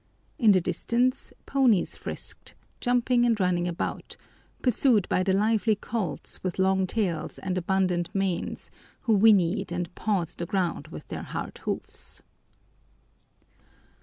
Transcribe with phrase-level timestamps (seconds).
[0.39, 4.17] In the distance ponies frisked, jumping and running about,
[4.63, 10.29] pursued by the lively colts with long tails and abundant manes who whinnied and pawed
[10.29, 12.23] the ground with their hard hoofs.